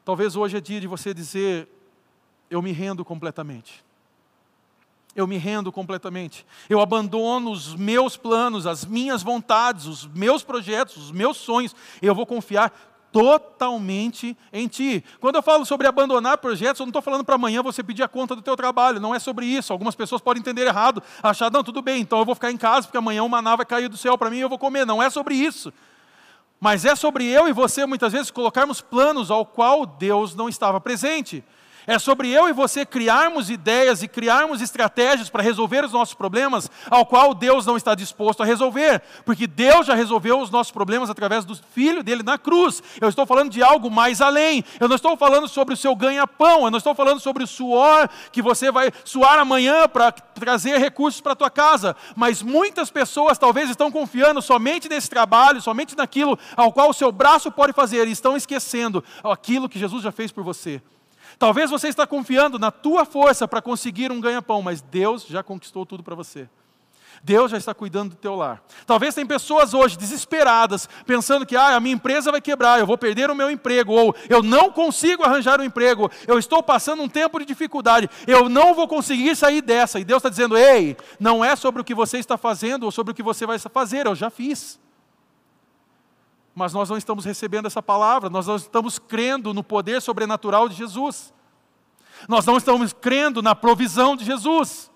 [0.04, 1.68] Talvez hoje é dia de você dizer:
[2.50, 3.84] Eu me rendo completamente.
[5.16, 6.46] Eu me rendo completamente.
[6.68, 11.74] Eu abandono os meus planos, as minhas vontades, os meus projetos, os meus sonhos.
[12.00, 12.72] Eu vou confiar
[13.12, 15.04] totalmente em ti.
[15.20, 18.08] Quando eu falo sobre abandonar projetos, eu não estou falando para amanhã você pedir a
[18.08, 19.72] conta do teu trabalho, não é sobre isso.
[19.72, 22.86] Algumas pessoas podem entender errado, achar, não, tudo bem, então eu vou ficar em casa,
[22.86, 24.84] porque amanhã uma nave vai cair do céu para mim e eu vou comer.
[24.84, 25.72] Não é sobre isso.
[26.60, 30.80] Mas é sobre eu e você, muitas vezes, colocarmos planos ao qual Deus não estava
[30.80, 31.44] presente.
[31.88, 36.70] É sobre eu e você criarmos ideias e criarmos estratégias para resolver os nossos problemas,
[36.90, 41.08] ao qual Deus não está disposto a resolver, porque Deus já resolveu os nossos problemas
[41.08, 42.82] através do Filho dele na cruz.
[43.00, 44.62] Eu estou falando de algo mais além.
[44.78, 48.06] Eu não estou falando sobre o seu ganha-pão, eu não estou falando sobre o suor
[48.30, 51.96] que você vai suar amanhã para trazer recursos para a tua casa.
[52.14, 57.10] Mas muitas pessoas talvez estão confiando somente nesse trabalho, somente naquilo ao qual o seu
[57.10, 60.82] braço pode fazer, e estão esquecendo aquilo que Jesus já fez por você.
[61.38, 65.86] Talvez você está confiando na tua força para conseguir um ganha-pão, mas Deus já conquistou
[65.86, 66.48] tudo para você.
[67.22, 68.62] Deus já está cuidando do teu lar.
[68.86, 72.98] Talvez tem pessoas hoje desesperadas, pensando que ah, a minha empresa vai quebrar, eu vou
[72.98, 77.08] perder o meu emprego, ou eu não consigo arranjar um emprego, eu estou passando um
[77.08, 79.98] tempo de dificuldade, eu não vou conseguir sair dessa.
[79.98, 83.12] E Deus está dizendo: ei, não é sobre o que você está fazendo ou sobre
[83.12, 84.78] o que você vai fazer, eu já fiz
[86.58, 90.74] mas nós não estamos recebendo essa palavra, nós não estamos crendo no poder sobrenatural de
[90.74, 91.32] Jesus,
[92.28, 94.90] nós não estamos crendo na provisão de Jesus.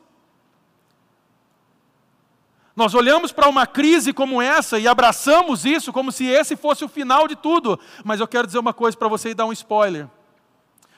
[2.75, 6.89] Nós olhamos para uma crise como essa e abraçamos isso como se esse fosse o
[6.89, 10.09] final de tudo, mas eu quero dizer uma coisa para você e dar um spoiler.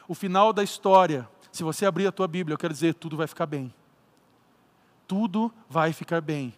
[0.08, 3.26] O final da história, se você abrir a tua Bíblia, eu quero dizer, tudo vai
[3.26, 3.74] ficar bem.
[5.06, 6.54] Tudo vai ficar bem.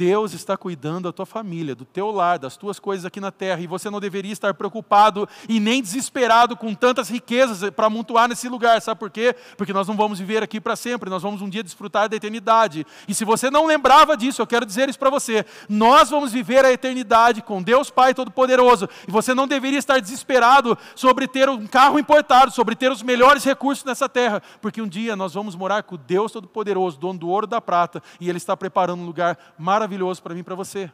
[0.00, 3.60] Deus está cuidando da tua família, do teu lar, das tuas coisas aqui na terra,
[3.60, 8.48] e você não deveria estar preocupado e nem desesperado com tantas riquezas para amontoar nesse
[8.48, 8.80] lugar.
[8.80, 9.36] Sabe por quê?
[9.58, 12.86] Porque nós não vamos viver aqui para sempre, nós vamos um dia desfrutar da eternidade.
[13.06, 15.44] E se você não lembrava disso, eu quero dizer isso para você.
[15.68, 20.78] Nós vamos viver a eternidade com Deus Pai Todo-Poderoso, e você não deveria estar desesperado
[20.94, 25.14] sobre ter um carro importado, sobre ter os melhores recursos nessa terra, porque um dia
[25.14, 28.56] nós vamos morar com Deus Todo-Poderoso, dono do ouro e da prata, e Ele está
[28.56, 30.92] preparando um lugar maravilhoso maravilhoso para mim e para você.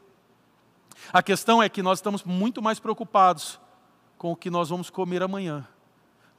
[1.13, 3.61] A questão é que nós estamos muito mais preocupados
[4.17, 5.69] com o que nós vamos comer amanhã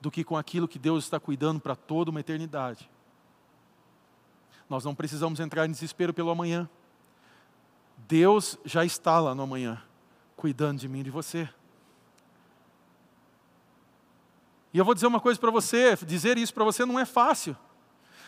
[0.01, 2.89] do que com aquilo que Deus está cuidando para toda uma eternidade.
[4.67, 6.67] Nós não precisamos entrar em desespero pelo amanhã.
[7.95, 9.81] Deus já está lá no amanhã,
[10.35, 11.47] cuidando de mim e de você.
[14.73, 17.55] E eu vou dizer uma coisa para você: dizer isso para você não é fácil.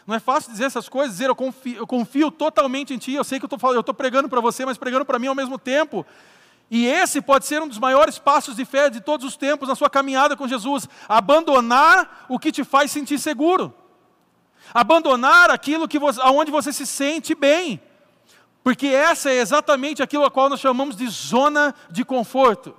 [0.06, 3.14] Não é fácil dizer essas coisas, dizer eu confio, eu confio totalmente em Ti.
[3.14, 6.06] Eu sei que eu estou pregando para você, mas pregando para mim ao mesmo tempo.
[6.72, 9.76] E esse pode ser um dos maiores passos de fé de todos os tempos na
[9.76, 10.88] sua caminhada com Jesus.
[11.08, 13.74] Abandonar o que te faz sentir seguro.
[14.74, 17.82] Abandonar aquilo que você, aonde você se sente bem.
[18.64, 22.76] Porque essa é exatamente aquilo a qual nós chamamos de zona de conforto.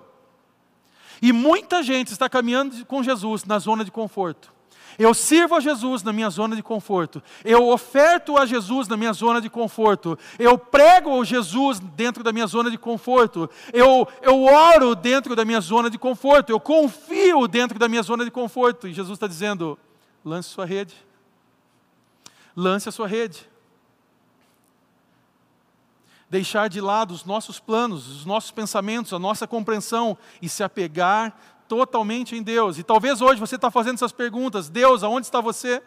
[1.20, 4.52] E muita gente está caminhando com Jesus na zona de conforto.
[4.98, 7.22] Eu sirvo a Jesus na minha zona de conforto.
[7.44, 10.18] Eu oferto a Jesus na minha zona de conforto.
[10.38, 13.48] Eu prego Jesus dentro da minha zona de conforto.
[13.72, 16.50] Eu, eu oro dentro da minha zona de conforto.
[16.50, 18.88] Eu confio dentro da minha zona de conforto.
[18.88, 19.78] E Jesus está dizendo:
[20.24, 20.94] lance sua rede.
[22.56, 23.48] Lance a sua rede.
[26.28, 31.36] Deixar de lado os nossos planos, os nossos pensamentos, a nossa compreensão e se apegar
[31.70, 32.78] totalmente em Deus.
[32.78, 35.80] E talvez hoje você está fazendo essas perguntas: Deus, aonde está você?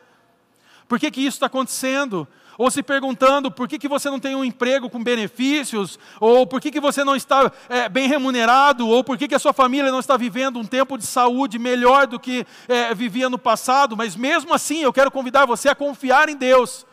[0.87, 2.25] Por que, que isso está acontecendo?
[2.57, 6.61] Ou se perguntando por que, que você não tem um emprego com benefícios, ou por
[6.61, 9.91] que, que você não está é, bem remunerado, ou por que, que a sua família
[9.91, 14.15] não está vivendo um tempo de saúde melhor do que é, vivia no passado, mas
[14.15, 16.85] mesmo assim eu quero convidar você a confiar em Deus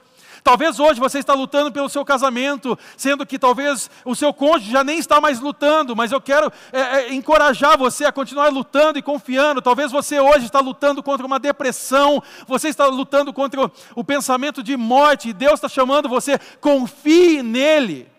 [0.42, 4.83] Talvez hoje você está lutando pelo seu casamento, sendo que talvez o seu cônjuge já
[4.83, 9.03] nem está mais lutando, mas eu quero é, é, encorajar você a continuar lutando e
[9.03, 9.62] confiando.
[9.62, 14.62] Talvez você hoje está lutando contra uma depressão, você está lutando contra o, o pensamento
[14.62, 18.11] de morte, e Deus está chamando você, confie nele.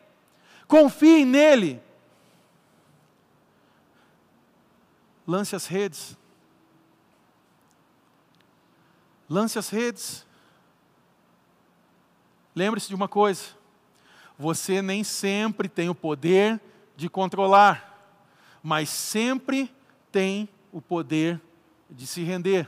[0.67, 1.81] Confie nele.
[5.27, 6.17] Lance as redes.
[9.29, 10.25] Lance as redes.
[12.55, 13.43] Lembre-se de uma coisa:
[14.37, 16.59] você nem sempre tem o poder
[16.95, 18.19] de controlar,
[18.61, 19.73] mas sempre
[20.11, 21.39] tem o poder
[21.89, 22.67] de se render.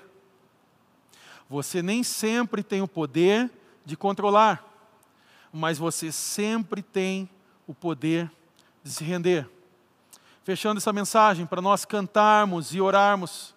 [1.50, 3.52] Você nem sempre tem o poder
[3.86, 4.64] de controlar,
[5.52, 7.30] mas você sempre tem
[7.68, 8.32] o poder
[8.84, 9.50] de se render.
[10.44, 13.56] Fechando essa mensagem, para nós cantarmos e orarmos.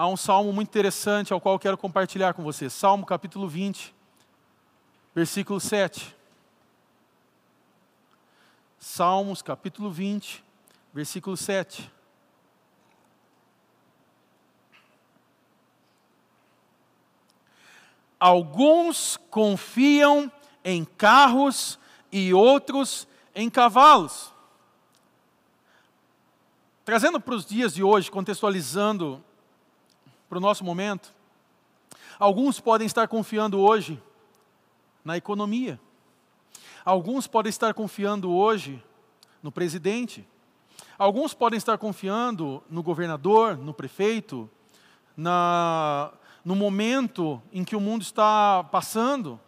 [0.00, 2.70] Há um salmo muito interessante ao qual quero compartilhar com você.
[2.70, 3.94] Salmo capítulo 20,
[5.14, 6.16] versículo 7.
[8.78, 10.42] Salmos capítulo 20,
[10.94, 11.92] versículo 7.
[18.18, 20.32] Alguns confiam
[20.64, 21.78] em carros
[22.10, 24.32] e outros em cavalos.
[26.86, 29.22] Trazendo para os dias de hoje, contextualizando
[30.30, 31.12] para o nosso momento.
[32.16, 34.00] Alguns podem estar confiando hoje
[35.04, 35.80] na economia.
[36.84, 38.80] Alguns podem estar confiando hoje
[39.42, 40.24] no presidente.
[40.96, 44.48] Alguns podem estar confiando no governador, no prefeito,
[45.16, 46.12] na,
[46.44, 49.40] no momento em que o mundo está passando.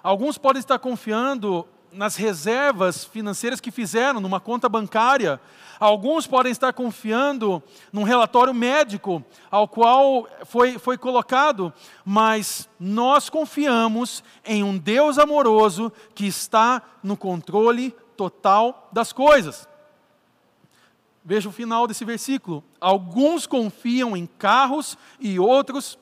[0.00, 5.40] Alguns podem estar confiando nas reservas financeiras que fizeram numa conta bancária.
[5.80, 11.72] Alguns podem estar confiando num relatório médico ao qual foi, foi colocado,
[12.04, 19.68] mas nós confiamos em um Deus amoroso que está no controle total das coisas.
[21.24, 22.62] Veja o final desse versículo.
[22.80, 25.98] Alguns confiam em carros e outros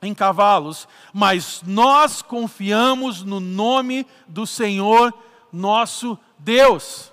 [0.00, 5.14] em cavalos, mas nós confiamos no nome do Senhor
[5.52, 7.12] nosso Deus.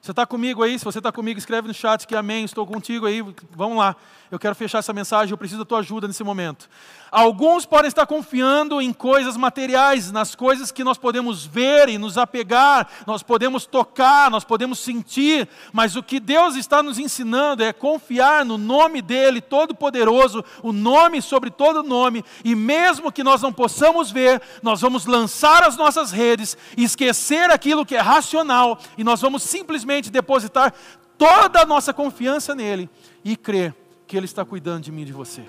[0.00, 0.78] Você está comigo aí?
[0.78, 3.22] Se você está comigo, escreve no chat que amém, estou contigo aí.
[3.52, 3.96] Vamos lá.
[4.34, 6.68] Eu quero fechar essa mensagem, eu preciso da tua ajuda nesse momento.
[7.08, 12.18] Alguns podem estar confiando em coisas materiais, nas coisas que nós podemos ver e nos
[12.18, 17.72] apegar, nós podemos tocar, nós podemos sentir, mas o que Deus está nos ensinando é
[17.72, 23.52] confiar no nome dEle, Todo-Poderoso, o nome sobre todo nome, e mesmo que nós não
[23.52, 29.20] possamos ver, nós vamos lançar as nossas redes, esquecer aquilo que é racional, e nós
[29.20, 30.74] vamos simplesmente depositar
[31.16, 32.90] toda a nossa confiança nele
[33.24, 35.44] e crer que Ele está cuidando de mim e de você.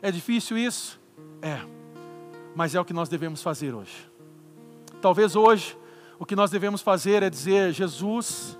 [0.00, 1.00] É difícil isso?
[1.42, 1.60] É.
[2.54, 4.10] Mas é o que nós devemos fazer hoje.
[5.00, 5.76] Talvez hoje
[6.18, 8.58] o que nós devemos fazer é dizer: Jesus,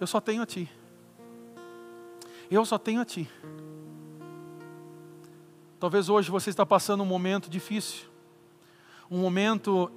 [0.00, 0.70] eu só tenho a Ti.
[2.50, 3.28] Eu só tenho a Ti.
[5.80, 8.06] Talvez hoje você está passando um momento difícil,
[9.10, 9.90] um momento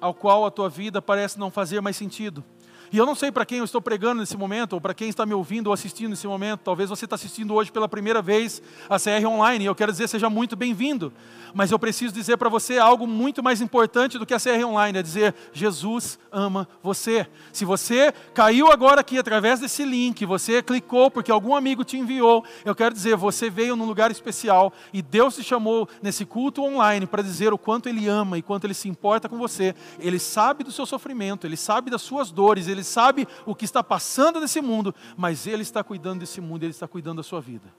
[0.00, 2.44] ao qual a tua vida parece não fazer mais sentido.
[2.92, 5.24] E eu não sei para quem eu estou pregando nesse momento, ou para quem está
[5.24, 6.60] me ouvindo ou assistindo nesse momento.
[6.60, 10.08] Talvez você está assistindo hoje pela primeira vez a CR Online, e eu quero dizer,
[10.08, 11.10] seja muito bem-vindo.
[11.54, 14.98] Mas eu preciso dizer para você algo muito mais importante do que a CR Online,
[14.98, 17.26] é dizer, Jesus ama você.
[17.52, 22.44] Se você caiu agora aqui através desse link, você clicou porque algum amigo te enviou,
[22.64, 27.06] eu quero dizer, você veio num lugar especial e Deus te chamou nesse culto online
[27.06, 29.74] para dizer o quanto Ele ama e quanto Ele se importa com você.
[29.98, 33.64] Ele sabe do seu sofrimento, Ele sabe das suas dores, Ele ele sabe o que
[33.64, 37.40] está passando nesse mundo, mas Ele está cuidando desse mundo, Ele está cuidando da sua
[37.40, 37.72] vida.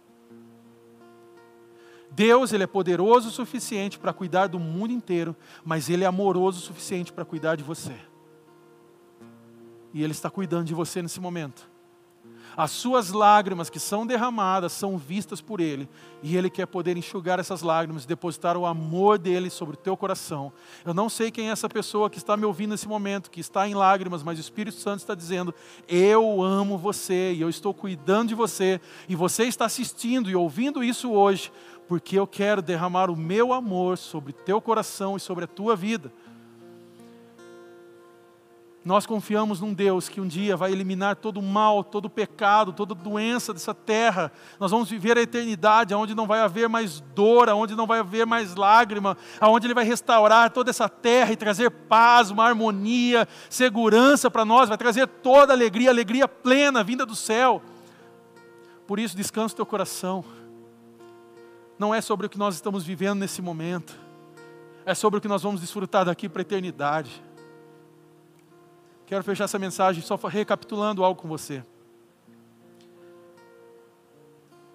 [2.10, 5.36] Deus, Ele é poderoso o suficiente para cuidar do mundo inteiro,
[5.66, 7.96] mas Ele é amoroso o suficiente para cuidar de você.
[9.94, 11.70] E Ele está cuidando de você nesse momento.
[12.56, 15.90] As suas lágrimas que são derramadas são vistas por Ele,
[16.22, 20.54] e Ele quer poder enxugar essas lágrimas, depositar o amor dele sobre o teu coração.
[20.86, 23.68] Eu não sei quem é essa pessoa que está me ouvindo nesse momento, que está
[23.68, 25.54] em lágrimas, mas o Espírito Santo está dizendo:
[25.88, 28.80] Eu amo você e eu estou cuidando de você,
[29.10, 31.52] e você está assistindo e ouvindo isso hoje,
[31.88, 36.12] porque eu quero derramar o meu amor sobre teu coração e sobre a tua vida.
[38.86, 42.74] Nós confiamos num Deus que um dia vai eliminar todo o mal, todo o pecado,
[42.74, 44.30] toda doença dessa terra.
[44.60, 48.26] Nós vamos viver a eternidade, onde não vai haver mais dor, onde não vai haver
[48.26, 54.30] mais lágrima, onde Ele vai restaurar toda essa terra e trazer paz, uma harmonia, segurança
[54.30, 57.62] para nós, vai trazer toda alegria, alegria plena, vinda do céu.
[58.86, 60.26] Por isso, descansa o teu coração.
[61.80, 63.98] Não é sobre o que nós estamos vivendo nesse momento,
[64.86, 67.24] é sobre o que nós vamos desfrutar daqui para a eternidade.
[69.14, 71.64] Quero fechar essa mensagem só recapitulando algo com você.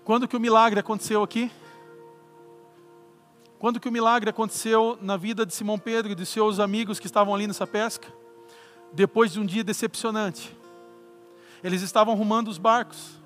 [0.05, 1.51] Quando que o milagre aconteceu aqui?
[3.59, 7.07] Quando que o milagre aconteceu na vida de Simão Pedro e de seus amigos que
[7.07, 8.07] estavam ali nessa pesca?
[8.93, 10.57] Depois de um dia decepcionante.
[11.61, 13.19] Eles estavam arrumando os barcos.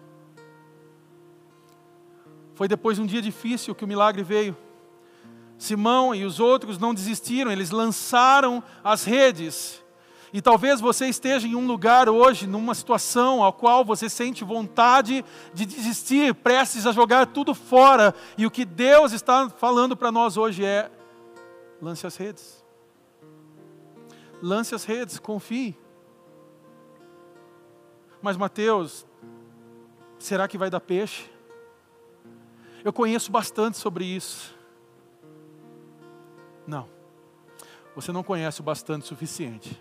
[2.55, 4.57] Foi depois de um dia difícil que o milagre veio.
[5.59, 9.82] Simão e os outros não desistiram, eles lançaram as redes
[10.33, 15.23] e talvez você esteja em um lugar hoje, numa situação a qual você sente vontade
[15.53, 18.15] de desistir, prestes a jogar tudo fora.
[18.39, 20.91] E o que Deus está falando para nós hoje é:
[21.83, 22.65] lance as redes.
[24.41, 25.79] Lance as redes, confie.
[28.23, 29.07] Mas Mateus,
[30.19, 31.31] será que vai dar peixe?
[32.83, 34.57] Eu conheço bastante sobre isso.
[36.67, 36.89] Não.
[37.95, 39.79] Você não conhece o bastante o suficiente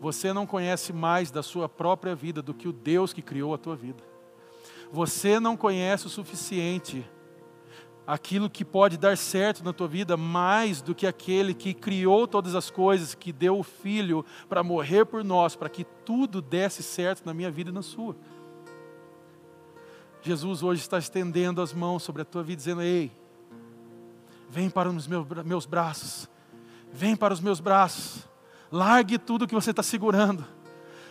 [0.00, 3.58] você não conhece mais da sua própria vida do que o Deus que criou a
[3.58, 4.02] tua vida.
[4.90, 7.06] Você não conhece o suficiente
[8.06, 12.56] aquilo que pode dar certo na tua vida mais do que aquele que criou todas
[12.56, 17.24] as coisas, que deu o filho para morrer por nós, para que tudo desse certo
[17.24, 18.16] na minha vida e na sua.
[20.22, 23.12] Jesus hoje está estendendo as mãos sobre a tua vida, dizendo: Ei,
[24.48, 26.28] vem para os meus braços,
[26.92, 28.29] vem para os meus braços.
[28.70, 30.44] Largue tudo que você está segurando.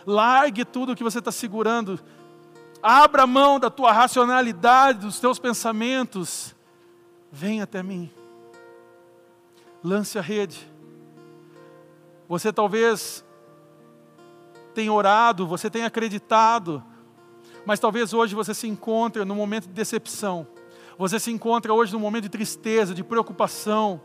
[0.06, 2.00] Largue tudo que você está segurando.
[2.82, 6.54] Abra mão da tua racionalidade, dos teus pensamentos.
[7.30, 8.10] Vem até mim.
[9.84, 10.70] Lance a rede.
[12.28, 13.24] Você talvez
[14.74, 16.82] tenha orado, você tenha acreditado,
[17.66, 20.46] mas talvez hoje você se encontre num momento de decepção.
[20.96, 24.00] Você se encontra hoje num momento de tristeza, de preocupação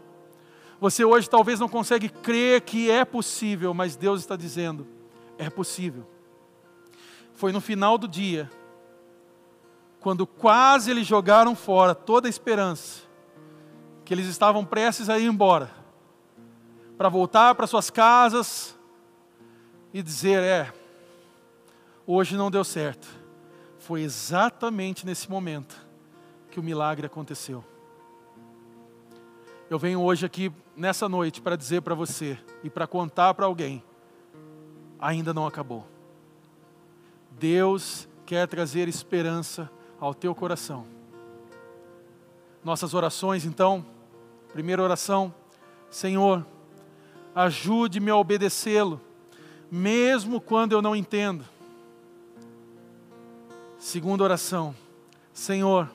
[0.80, 4.88] você hoje talvez não consegue crer que é possível, mas Deus está dizendo:
[5.38, 6.06] é possível.
[7.34, 8.50] Foi no final do dia,
[10.00, 13.02] quando quase eles jogaram fora toda a esperança,
[14.04, 15.70] que eles estavam prestes a ir embora,
[16.98, 18.76] para voltar para suas casas
[19.94, 20.74] e dizer: é,
[22.06, 23.08] hoje não deu certo.
[23.80, 25.76] Foi exatamente nesse momento
[26.50, 27.64] que o milagre aconteceu.
[29.68, 33.84] Eu venho hoje aqui, nessa noite, para dizer para você e para contar para alguém:
[35.00, 35.88] ainda não acabou.
[37.32, 40.86] Deus quer trazer esperança ao teu coração.
[42.64, 43.84] Nossas orações, então,
[44.54, 45.34] primeira oração,
[45.90, 46.46] Senhor,
[47.34, 49.02] ajude-me a obedecê-lo,
[49.72, 51.44] mesmo quando eu não entendo.
[53.80, 54.76] Segunda oração,
[55.34, 55.90] Senhor,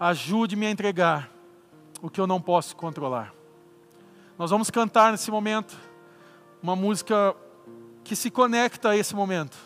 [0.00, 1.35] ajude-me a entregar
[2.02, 3.34] o que eu não posso controlar.
[4.38, 5.76] Nós vamos cantar nesse momento
[6.62, 7.34] uma música
[8.04, 9.56] que se conecta a esse momento.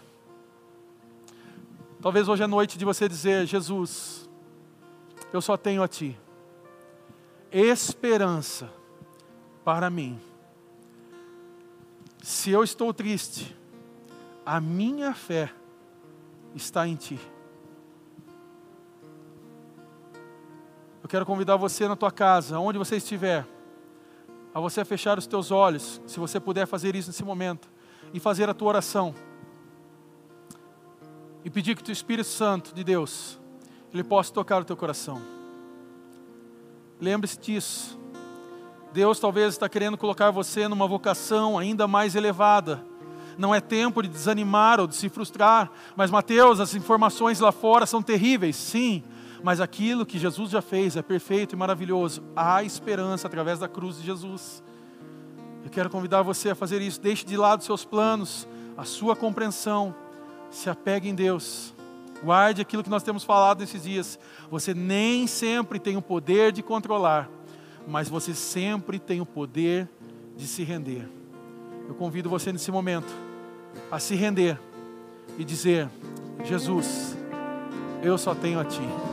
[2.00, 4.28] Talvez hoje é noite de você dizer: Jesus,
[5.32, 6.18] eu só tenho a Ti.
[7.50, 8.72] Esperança
[9.64, 10.20] para mim.
[12.22, 13.56] Se eu estou triste,
[14.44, 15.52] a minha fé
[16.54, 17.18] está em Ti.
[21.10, 23.44] Quero convidar você na tua casa, onde você estiver,
[24.54, 27.68] a você fechar os teus olhos, se você puder fazer isso nesse momento,
[28.14, 29.12] e fazer a tua oração
[31.44, 33.40] e pedir que o Espírito Santo de Deus,
[33.92, 35.20] ele possa tocar o teu coração.
[37.00, 37.98] Lembre-se disso.
[38.92, 42.84] Deus talvez está querendo colocar você numa vocação ainda mais elevada.
[43.36, 47.84] Não é tempo de desanimar ou de se frustrar, mas Mateus, as informações lá fora
[47.86, 49.02] são terríveis, sim,
[49.42, 52.22] mas aquilo que Jesus já fez é perfeito e maravilhoso.
[52.36, 54.62] Há esperança através da cruz de Jesus.
[55.64, 57.00] Eu quero convidar você a fazer isso.
[57.00, 59.94] Deixe de lado seus planos, a sua compreensão
[60.50, 61.74] se apegue em Deus.
[62.22, 64.18] Guarde aquilo que nós temos falado nesses dias.
[64.50, 67.30] Você nem sempre tem o poder de controlar,
[67.86, 69.88] mas você sempre tem o poder
[70.36, 71.08] de se render.
[71.88, 73.12] Eu convido você nesse momento
[73.90, 74.58] a se render
[75.38, 75.88] e dizer:
[76.44, 77.16] Jesus,
[78.02, 79.09] eu só tenho a Ti.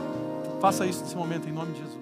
[0.60, 1.97] Faça isso nesse momento em nome de Jesus.